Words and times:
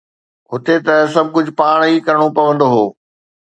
هتي 0.51 0.75
ته 0.85 0.95
سڀ 1.13 1.25
ڪجهه 1.35 1.53
پاڻ 1.59 1.77
ئي 1.87 1.93
ڪرڻو 2.07 2.27
پوندو 2.35 2.67
هو 2.73 2.85